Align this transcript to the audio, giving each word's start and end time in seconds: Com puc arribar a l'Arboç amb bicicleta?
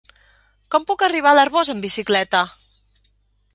Com 0.75 0.87
puc 0.91 1.05
arribar 1.09 1.35
a 1.35 1.37
l'Arboç 1.41 1.71
amb 1.75 1.87
bicicleta? 1.87 2.43